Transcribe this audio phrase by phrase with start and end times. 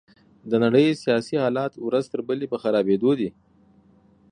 [0.49, 3.29] د نړۍ سياسي حالات ورځ تر بلې په خرابيدو دي.